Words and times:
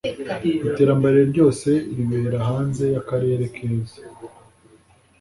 "iterambere 0.67 1.19
ryose 1.31 1.69
ribera 1.95 2.37
hanze 2.49 2.83
yakarere 2.95 3.45
keza." 3.55 4.01